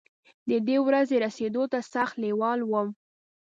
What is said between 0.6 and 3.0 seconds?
دې ورځې رسېدو ته سخت لېوال وم.